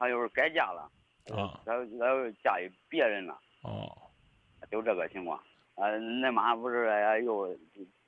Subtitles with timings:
[0.00, 0.90] 他又是改嫁了，
[1.36, 3.96] 啊他他又嫁给别人了，哦，
[4.70, 5.38] 就这个情况。
[5.74, 7.54] 啊，恁妈不是哎又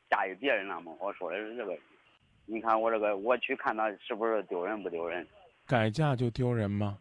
[0.08, 0.92] 嫁给别人了吗？
[0.98, 1.78] 我说的是这个。
[2.46, 5.26] 你看我这个，我去看他是不是丢人不丢人？
[5.66, 6.98] 改嫁就丢人吗？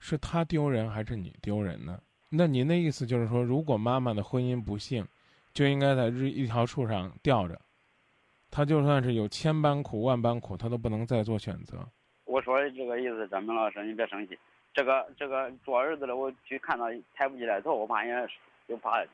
[0.00, 2.00] 是他丢人还是你丢人呢？
[2.28, 5.06] 那您的意思就是说，如果妈妈的婚姻不幸，
[5.54, 7.58] 就应该在日一条树上吊着，
[8.50, 11.88] 她就算是有千般苦万般苦，她都不能再做选择。
[12.48, 14.38] 我说的这个意思，张明老师，你别生气。
[14.72, 18.32] 这个这个做儿子的，我去看他抬不起来头，我怕人家
[18.66, 19.08] 就怕人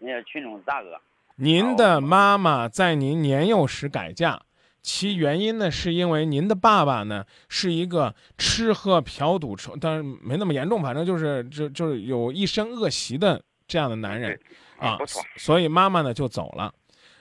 [0.00, 1.00] 家群众咋个。
[1.36, 4.42] 您的妈妈在您年幼时改嫁，
[4.82, 14.36] 其原因呢，是因为您的爸爸呢是一个吃喝嫖赌抽，当然没那么严重，反正就是就就是有一身恶习的这样的男人
[14.78, 16.74] 啊不错，所以妈妈呢就走了。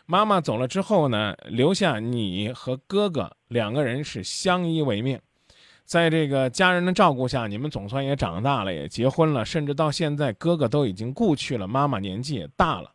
[0.08, 5.20] 妈妈走了之后呢，留下你和哥哥两个人是相依为命，
[5.91, 12.94] 在这个家人的照顾下，你们总算也长大了，也结婚了，甚至到现在哥哥都已经故去了，妈妈年纪也大了。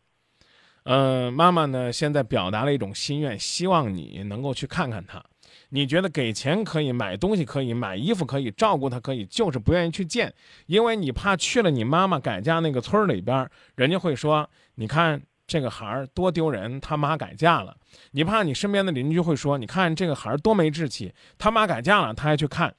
[0.85, 5.23] 嗯，妈妈呢，现在表达了一种心愿，希望你能够去看看她。
[5.69, 10.33] 你觉得给钱可以，买东西可以，买衣服可以，照顾她可以，就是不愿意去见，
[10.65, 17.77] 因为你怕去了你妈妈改嫁那个村儿里边，人家会说，你看这个孩儿多丢人，他妈改嫁了。
[18.13, 22.73] 你怕你身边的邻居会说，你看这个孩儿多没志气，他妈改嫁了，他还去看。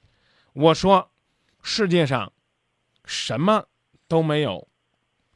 [0.60, 1.08] 我说，
[1.62, 2.32] 世界上
[3.04, 3.64] 什么
[4.08, 4.66] 都没有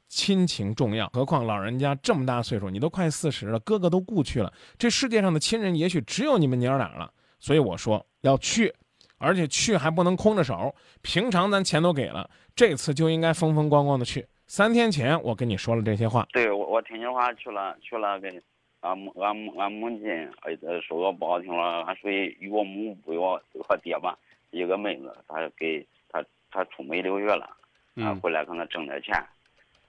[0.08, 7.08] 亲情重要，何况老人家这么大岁数，你都快四十了，哥哥都故去了，这世界上的亲人也许只有你们娘俩了。
[7.38, 8.74] 所以我说要去，
[9.18, 10.74] 而且去还不能空着手。
[11.02, 14.26] 平常咱钱都给了，这次就应该风风光光的去。
[14.48, 18.42] 三天前我跟你说了这些话，对我，我听你话去了，去了给
[18.80, 20.08] 俺母俺母俺母亲，
[20.42, 24.18] 呃，说个不好听了，俺属于岳母不要我爹吧，
[24.52, 27.56] 一个妹子，她给她她出美留学了，
[27.96, 29.20] 啊，回来可能挣点钱，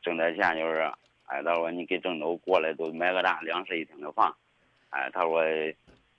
[0.02, 0.80] 挣点钱就是，
[1.28, 4.36] 哎，她说你给郑州过来都买个大两室一厅的房，
[4.90, 5.44] 哎，她说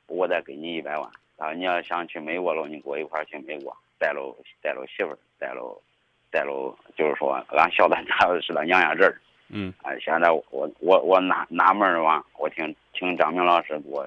[0.06, 5.82] 我再给你一百万，她说你要想去美国了，你跟我一块儿去美国，带了带了媳妇儿，带了
[6.30, 9.20] 带了，就是说俺小子他是他娘家人儿。
[9.48, 14.06] 嗯，哎，现在我我我纳纳闷儿吧，我听听张明老师给我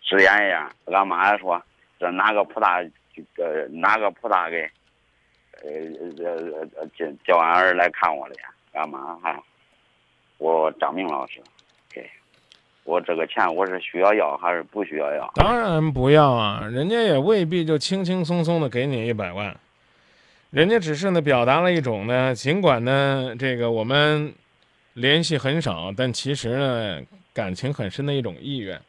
[0.00, 0.70] 指点一下。
[0.86, 1.62] 俺妈还说
[2.02, 2.82] 这哪个菩萨
[3.36, 4.68] 呃哪个菩萨给
[5.62, 5.70] 呃
[6.18, 8.42] 呃呃叫叫俺儿来看我了呀？
[8.72, 9.40] 俺妈还
[10.38, 11.40] 我张明老师
[11.88, 12.04] 给
[12.82, 15.30] 我这个钱我是需要要还是不需要要？
[15.36, 19.56] 当然不要啊，人家也未必就轻轻松松的给你一百万，
[20.50, 24.34] 人家只是呢表达了一种呢，尽管呢这个我们
[24.94, 27.00] 联系很少，但其实呢
[27.32, 28.80] 感情很深的一种意愿。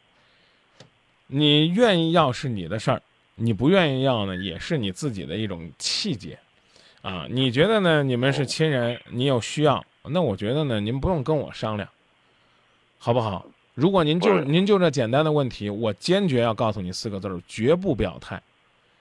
[1.36, 3.02] 你愿意要是你的事儿，
[3.34, 6.38] 你不愿意要呢也是你自己的一种气节，
[7.02, 8.04] 啊，你觉得呢？
[8.04, 11.88] 你们是亲人，你有需要，那我觉得呢，您不用跟我商量，
[12.98, 13.44] 好不好？
[13.74, 18.40] 如果您就您就这简单的问题，我坚决要告诉你四个字儿：绝不表态。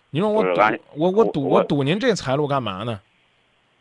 [0.10, 3.00] 你说我赌不是俺我我赌我我赌您这财路干嘛呢？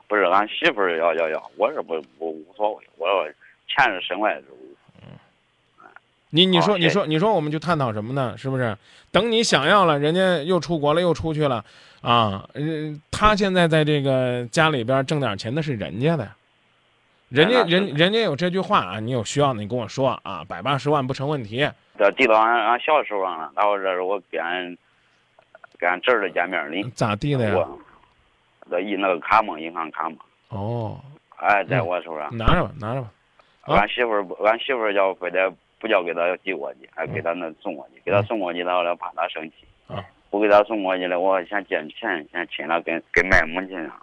[0.08, 3.26] 不是俺媳妇儿要要要，我是不不无所谓，我说
[3.66, 4.71] 钱是身外之物。
[6.34, 8.34] 你你说你说你说我们就探讨什么呢？
[8.38, 8.74] 是不是？
[9.10, 11.62] 等你想要了，人家又出国了，又出去了，
[12.00, 12.62] 啊，呃，
[13.10, 16.26] 他现在在这个家里边挣点钱，那是人家的。
[17.28, 21.68] 人家人人家有这句话啊，你有需要你跟我说啊，百八十万不成问题。
[21.98, 24.76] 这递到俺俺小时候了，然后这是我跟俺
[25.78, 27.54] 跟俺侄儿的见面礼，咋地的呀？
[27.54, 27.78] 我
[28.70, 30.16] 这一那个卡嘛，银行卡嘛，
[30.48, 30.98] 哦，
[31.36, 32.34] 哎，在我手上。
[32.34, 33.10] 拿着吧，拿着吧。
[33.62, 39.66] 啊俺媳妇儿，俺媳妇儿要非得不叫给他寄过去，还给他那送过去，给他送过去，他后来怕他生气。
[39.88, 39.98] 啊。
[40.30, 44.00] 不给他送过去了，我想见钱，先亲了跟跟卖母亲啊，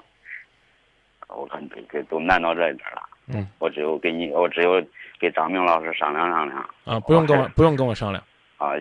[1.30, 3.02] 我看这这都难到这一点了。
[3.28, 3.48] 嗯。
[3.60, 4.86] 我只有给你，我只有
[5.20, 6.70] 给张明老师商量商量。
[6.84, 8.22] 啊，不用跟我不用跟我商量，
[8.58, 8.74] 啊，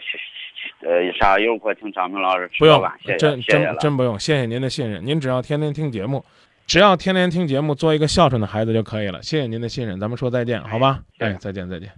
[0.80, 3.40] 呃，啥有空请张明老师吃不用个饭，谢谢真。
[3.42, 5.06] 真真不用，谢谢您的信任。
[5.06, 6.24] 您只要天天听节目，
[6.66, 9.22] 只要天天听节目，做一个孝顺的孩子就可以了。
[9.22, 11.00] 谢谢您的信任，咱们说再见，好吧？
[11.18, 11.88] 哎，再见再见。